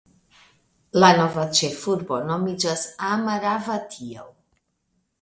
[1.03, 4.31] La nova ĉefurbo nomiĝas Amaravatio.